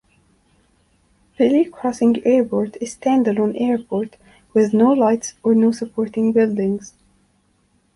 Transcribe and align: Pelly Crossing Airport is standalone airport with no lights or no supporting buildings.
Pelly 1.37 1.65
Crossing 1.65 2.25
Airport 2.25 2.75
is 2.81 2.97
standalone 2.97 3.53
airport 3.61 4.17
with 4.51 4.73
no 4.73 4.93
lights 4.93 5.35
or 5.43 5.53
no 5.53 5.71
supporting 5.71 6.31
buildings. 6.33 6.95